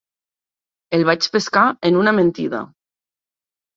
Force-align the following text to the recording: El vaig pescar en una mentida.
El 0.99 1.03
vaig 1.09 1.27
pescar 1.37 1.67
en 1.91 2.01
una 2.03 2.17
mentida. 2.21 2.63